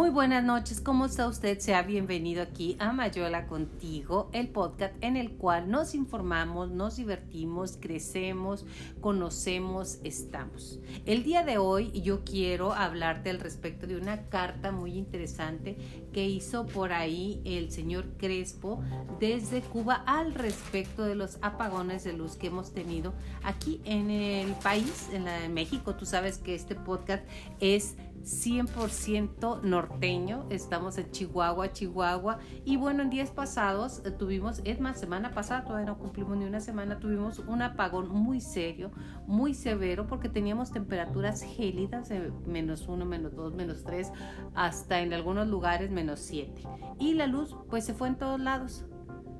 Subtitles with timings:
[0.00, 1.58] Muy buenas noches, ¿cómo está usted?
[1.58, 7.76] Sea bienvenido aquí a Mayola Contigo, el podcast en el cual nos informamos, nos divertimos,
[7.78, 8.64] crecemos,
[9.02, 10.80] conocemos, estamos.
[11.04, 15.76] El día de hoy yo quiero hablarte al respecto de una carta muy interesante
[16.14, 18.82] que hizo por ahí el señor Crespo
[19.20, 24.52] desde Cuba al respecto de los apagones de luz que hemos tenido aquí en el
[24.54, 25.94] país, en, la, en México.
[25.94, 27.22] Tú sabes que este podcast
[27.60, 34.80] es 100% norteño, estamos en Chihuahua, Chihuahua, y bueno, en días pasados eh, tuvimos, es
[34.80, 38.90] más, semana pasada, todavía no cumplimos ni una semana, tuvimos un apagón muy serio,
[39.26, 42.10] muy severo, porque teníamos temperaturas gélidas
[42.46, 44.12] menos uno, menos dos, menos tres,
[44.54, 46.62] hasta en algunos lugares menos siete,
[46.98, 48.84] y la luz pues se fue en todos lados.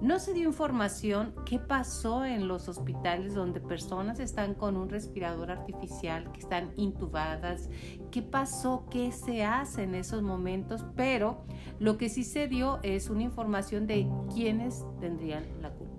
[0.00, 5.50] No se dio información qué pasó en los hospitales donde personas están con un respirador
[5.50, 7.70] artificial, que están intubadas,
[8.10, 11.44] qué pasó, qué se hace en esos momentos, pero
[11.78, 15.93] lo que sí se dio es una información de quiénes tendrían la culpa.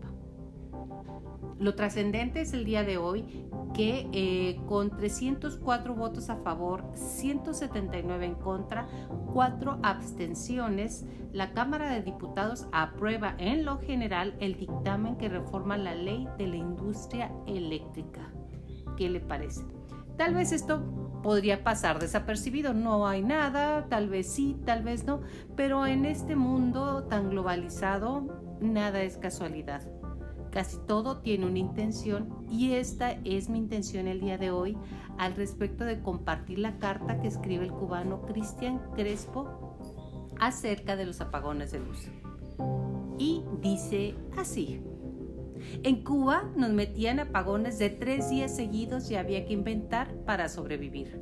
[1.60, 8.26] Lo trascendente es el día de hoy que eh, con 304 votos a favor, 179
[8.26, 8.88] en contra,
[9.34, 15.96] 4 abstenciones, la Cámara de Diputados aprueba en lo general el dictamen que reforma la
[15.96, 18.34] ley de la industria eléctrica.
[18.98, 19.64] ¿Qué le parece?
[20.18, 20.84] Tal vez esto
[21.22, 25.22] podría pasar desapercibido, no hay nada, tal vez sí, tal vez no,
[25.56, 29.82] pero en este mundo tan globalizado, nada es casualidad.
[30.56, 34.78] Casi todo tiene una intención y esta es mi intención el día de hoy
[35.18, 39.78] al respecto de compartir la carta que escribe el cubano Cristian Crespo
[40.40, 42.08] acerca de los apagones de luz.
[43.18, 44.82] Y dice así.
[45.84, 51.20] En Cuba nos metían apagones de tres días seguidos y había que inventar para sobrevivir.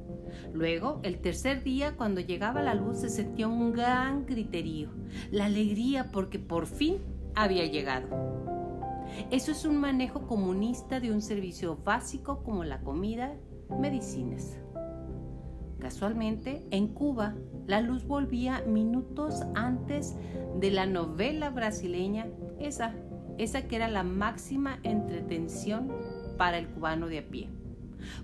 [0.53, 4.91] Luego, el tercer día, cuando llegaba la luz, se sentía un gran griterío,
[5.31, 6.97] la alegría porque por fin
[7.33, 8.42] había llegado.
[9.31, 13.35] Eso es un manejo comunista de un servicio básico como la comida,
[13.79, 14.57] medicinas.
[15.79, 17.35] Casualmente, en Cuba,
[17.67, 20.15] la luz volvía minutos antes
[20.59, 22.27] de la novela brasileña,
[22.59, 22.93] esa,
[23.37, 25.91] esa que era la máxima entretención
[26.37, 27.49] para el cubano de a pie.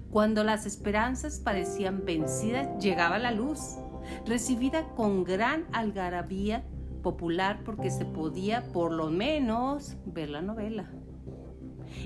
[0.10, 3.78] Cuando las esperanzas parecían vencidas, llegaba la luz,
[4.26, 6.64] recibida con gran algarabía
[7.02, 10.92] popular porque se podía por lo menos ver la novela.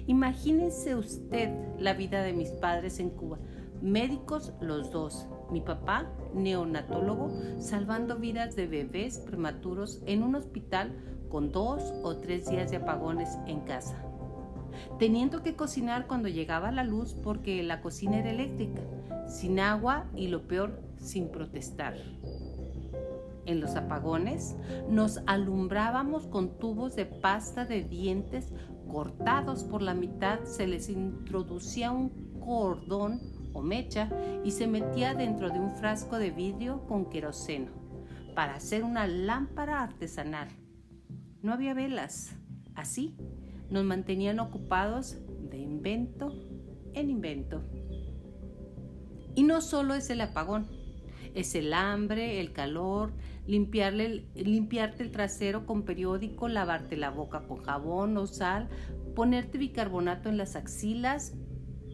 [0.08, 3.38] Imagínense usted la vida de mis padres en Cuba,
[3.82, 10.96] médicos los dos, mi papá neonatólogo, salvando vidas de bebés prematuros en un hospital
[11.30, 14.04] con dos o tres días de apagones en casa,
[15.00, 18.82] teniendo que cocinar cuando llegaba la luz porque la cocina era eléctrica,
[19.28, 21.96] sin agua y lo peor, sin protestar
[23.46, 24.56] en los apagones,
[24.90, 28.54] nos alumbrábamos con tubos de pasta de dientes
[28.88, 33.22] cortados por la mitad, se les introducía un cordón
[33.54, 34.10] o mecha
[34.44, 37.72] y se metía dentro de un frasco de vidrio con queroseno
[38.36, 40.50] para hacer una lámpara artesanal.
[41.42, 42.36] No había velas.
[42.76, 43.16] Así
[43.70, 45.18] nos mantenían ocupados
[45.50, 46.34] de invento
[46.94, 47.64] en invento.
[49.36, 50.68] Y no solo es el apagón,
[51.34, 53.14] es el hambre, el calor,
[53.48, 58.70] limpiarle, limpiarte el trasero con periódico, lavarte la boca con jabón o sal,
[59.16, 61.34] ponerte bicarbonato en las axilas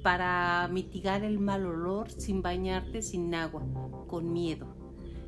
[0.03, 3.63] para mitigar el mal olor sin bañarte sin agua,
[4.07, 4.75] con miedo.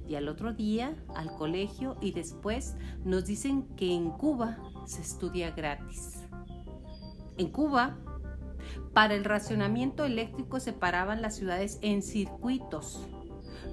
[0.08, 5.52] Y al otro día al colegio y después nos dicen que en Cuba se estudia
[5.52, 6.24] gratis.
[7.38, 7.98] En Cuba,
[8.94, 13.08] para el racionamiento eléctrico se paraban las ciudades en circuitos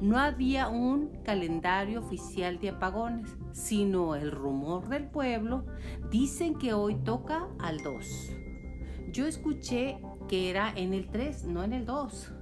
[0.01, 5.65] no había un calendario oficial de apagones, sino el rumor del pueblo.
[6.11, 8.33] Dicen que hoy toca al 2.
[9.11, 12.33] Yo escuché que era en el 3, no en el 2.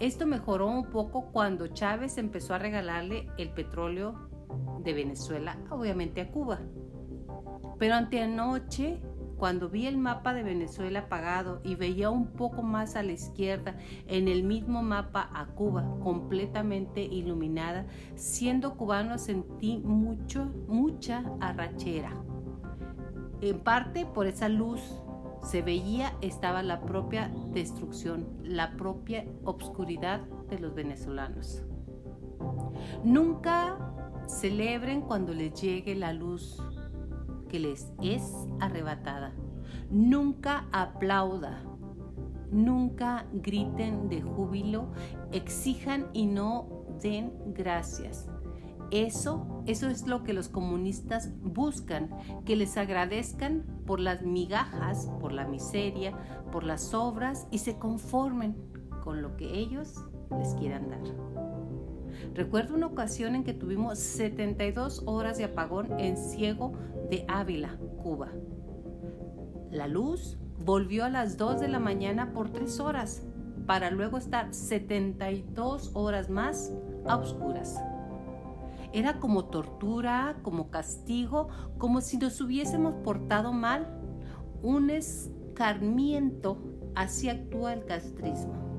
[0.00, 4.28] Esto mejoró un poco cuando Chávez empezó a regalarle el petróleo
[4.82, 6.60] de Venezuela, obviamente a Cuba.
[7.78, 9.00] Pero anoche
[9.42, 13.74] cuando vi el mapa de Venezuela apagado y veía un poco más a la izquierda
[14.06, 17.84] en el mismo mapa a Cuba, completamente iluminada,
[18.14, 22.12] siendo cubano sentí mucho, mucha arrachera.
[23.40, 24.80] En parte por esa luz
[25.42, 31.64] se veía estaba la propia destrucción, la propia obscuridad de los venezolanos.
[33.02, 33.76] Nunca
[34.28, 36.62] celebren cuando les llegue la luz
[37.52, 38.22] que les es
[38.60, 39.34] arrebatada.
[39.90, 41.62] Nunca aplauda,
[42.50, 44.90] nunca griten de júbilo,
[45.32, 48.26] exijan y no den gracias.
[48.90, 52.10] Eso, eso es lo que los comunistas buscan,
[52.44, 56.12] que les agradezcan por las migajas, por la miseria,
[56.50, 58.56] por las obras y se conformen
[59.04, 59.94] con lo que ellos
[60.38, 61.31] les quieran dar.
[62.34, 66.72] Recuerdo una ocasión en que tuvimos 72 horas de apagón en Ciego
[67.10, 68.28] de Ávila, Cuba.
[69.70, 73.22] La luz volvió a las 2 de la mañana por 3 horas
[73.66, 76.72] para luego estar 72 horas más
[77.06, 77.80] a oscuras.
[78.92, 81.48] Era como tortura, como castigo,
[81.78, 83.86] como si nos hubiésemos portado mal.
[84.62, 86.58] Un escarmiento,
[86.94, 88.71] así actúa el castrismo.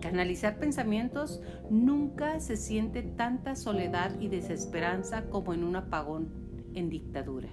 [0.00, 1.40] Canalizar pensamientos
[1.70, 6.28] nunca se siente tanta soledad y desesperanza como en un apagón
[6.74, 7.48] en dictadura.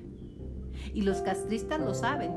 [0.93, 2.31] Y los castristas lo saben.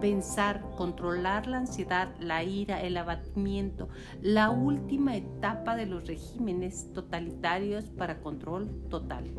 [0.00, 3.88] Pensar, controlar la ansiedad, la ira, el abatimiento,
[4.20, 9.30] la última etapa de los regímenes totalitarios para control total.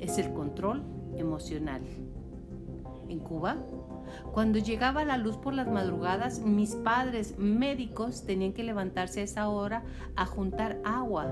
[0.00, 0.82] Es el control
[1.16, 1.82] emocional.
[3.08, 3.56] En Cuba,
[4.32, 9.48] cuando llegaba la luz por las madrugadas, mis padres médicos tenían que levantarse a esa
[9.48, 9.84] hora
[10.16, 11.26] a juntar agua,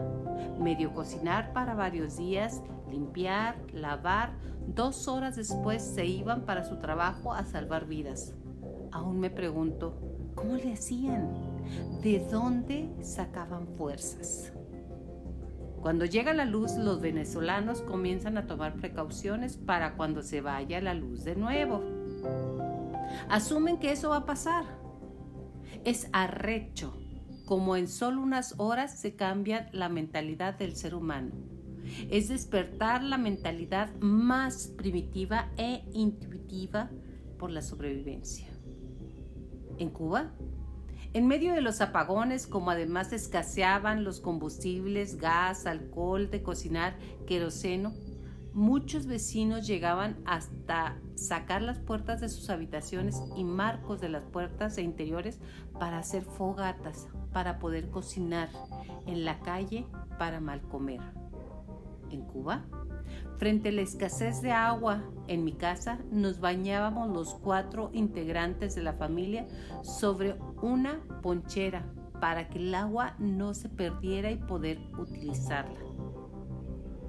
[0.61, 4.33] medio cocinar para varios días, limpiar, lavar.
[4.67, 8.35] Dos horas después se iban para su trabajo a salvar vidas.
[8.93, 9.99] Aún me pregunto,
[10.35, 11.29] ¿cómo le hacían?
[12.03, 14.53] ¿De dónde sacaban fuerzas?
[15.83, 20.95] Cuando llega la luz, los venezolanos comienzan a tomar precauciones para cuando se vaya la
[20.95, 21.83] luz de nuevo.
[23.29, 24.65] Asumen que eso va a pasar.
[25.85, 26.97] Es arrecho
[27.47, 31.33] como en solo unas horas se cambia la mentalidad del ser humano.
[32.09, 36.91] Es despertar la mentalidad más primitiva e intuitiva
[37.41, 38.47] por la sobrevivencia.
[39.79, 40.33] En Cuba,
[41.15, 47.93] en medio de los apagones, como además escaseaban los combustibles, gas, alcohol de cocinar, queroseno,
[48.55, 54.79] muchos vecinos llegaban hasta sacar las puertas de sus habitaciones y marcos de las puertas
[54.79, 55.39] e interiores
[55.79, 58.49] para hacer fogatas, para poder cocinar
[59.07, 59.87] en la calle
[60.19, 61.01] para mal comer.
[62.11, 62.65] En Cuba,
[63.39, 68.83] frente a la escasez de agua en mi casa, nos bañábamos los cuatro integrantes de
[68.83, 69.47] la familia
[69.83, 71.85] sobre una ponchera
[72.21, 75.81] para que el agua no se perdiera y poder utilizarla.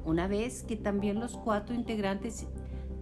[0.05, 2.47] Una vez que también los cuatro integrantes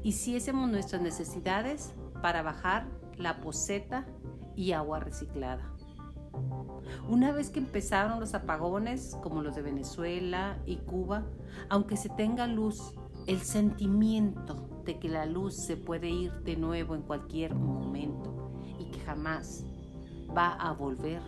[0.04, 2.88] hiciésemos nuestras necesidades para bajar
[3.18, 4.06] la poseta
[4.56, 5.71] y agua reciclada.
[7.12, 11.26] Una vez que empezaron los apagones, como los de Venezuela y Cuba,
[11.68, 12.96] aunque se tenga luz,
[13.28, 18.86] el sentimiento de que la luz se puede ir de nuevo en cualquier momento y
[18.86, 19.66] que jamás
[20.34, 21.22] va a volver,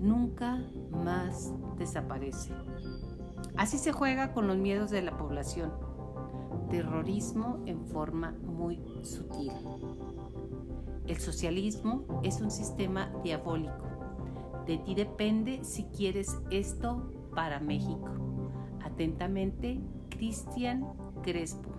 [0.00, 2.54] nunca más desaparece.
[3.54, 5.74] Así se juega con los miedos de la población.
[6.70, 9.52] Terrorismo en forma muy sutil.
[11.06, 13.85] El socialismo es un sistema diabólico.
[14.66, 18.10] De ti depende si quieres esto para México.
[18.84, 19.80] Atentamente,
[20.10, 20.84] Cristian
[21.22, 21.70] Crespo.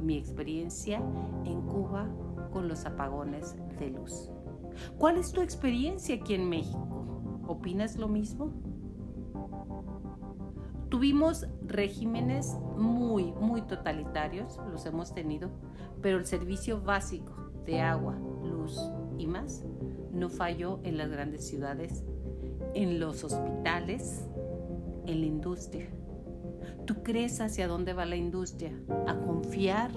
[0.00, 1.02] Mi experiencia
[1.44, 2.08] en Cuba
[2.52, 4.30] con los apagones de luz.
[4.98, 7.42] ¿Cuál es tu experiencia aquí en México?
[7.48, 8.52] ¿Opinas lo mismo?
[10.88, 15.50] Tuvimos regímenes muy, muy totalitarios, los hemos tenido,
[16.00, 17.34] pero el servicio básico
[17.66, 18.78] de agua, luz
[19.18, 19.64] y más
[20.12, 22.04] no falló en las grandes ciudades,
[22.74, 24.24] en los hospitales,
[25.06, 25.88] en la industria.
[26.86, 28.72] ¿Tú crees hacia dónde va la industria?
[29.06, 29.90] ¿A confiar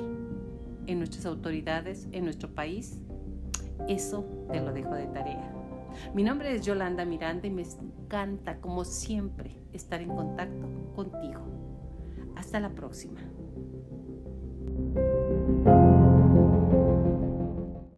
[0.87, 2.99] en nuestras autoridades, en nuestro país?
[3.87, 5.53] Eso te lo dejo de tarea.
[6.13, 11.41] Mi nombre es Yolanda Miranda y me encanta, como siempre, estar en contacto contigo.
[12.35, 13.21] Hasta la próxima.